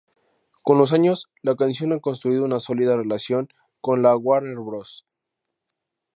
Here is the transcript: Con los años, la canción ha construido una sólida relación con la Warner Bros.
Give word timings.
Con 0.63 0.79
los 0.79 0.93
años, 0.93 1.29
la 1.43 1.55
canción 1.55 1.93
ha 1.93 1.99
construido 1.99 2.43
una 2.43 2.59
sólida 2.59 2.97
relación 2.97 3.49
con 3.81 4.01
la 4.01 4.15
Warner 4.17 4.57
Bros. 4.57 5.05